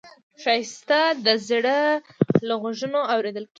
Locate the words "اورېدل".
3.13-3.43